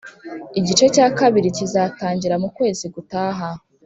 Igice 0.59 0.85
cya 0.95 1.07
kabiri 1.19 1.55
kizatangira 1.57 2.35
mu 2.41 2.49
kwezi 2.57 2.85
gutaha 2.95 3.47